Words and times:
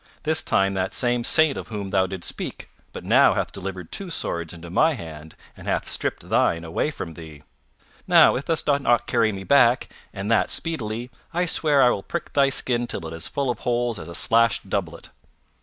This 0.23 0.41
time 0.41 0.73
that 0.73 0.95
same 0.95 1.23
saint 1.23 1.57
of 1.59 1.67
whom 1.67 1.89
thou 1.91 2.07
didst 2.07 2.27
speak 2.27 2.71
but 2.91 3.03
now 3.03 3.35
hath 3.35 3.51
delivered 3.51 3.91
two 3.91 4.09
swords 4.09 4.51
into 4.51 4.71
my 4.71 4.93
hand 4.95 5.35
and 5.55 5.67
hath 5.67 5.87
stripped 5.87 6.27
thine 6.27 6.63
away 6.63 6.89
from 6.89 7.11
thee. 7.13 7.43
Now 8.07 8.35
if 8.35 8.45
thou 8.45 8.53
dost 8.55 8.81
not 8.81 9.05
carry 9.05 9.31
me 9.31 9.43
back, 9.43 9.89
and 10.11 10.31
that 10.31 10.49
speedily, 10.49 11.11
I 11.35 11.45
swear 11.45 11.83
I 11.83 11.91
will 11.91 12.01
prick 12.01 12.33
thy 12.33 12.49
skin 12.49 12.87
till 12.87 13.05
it 13.05 13.09
is 13.13 13.25
as 13.25 13.29
full 13.29 13.51
of 13.51 13.59
holes 13.59 13.99
as 13.99 14.09
a 14.09 14.15
slashed 14.15 14.67
doublet." 14.71 15.11